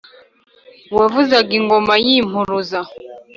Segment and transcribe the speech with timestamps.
[0.91, 2.79] uwavuzaga ingoma y’impuruza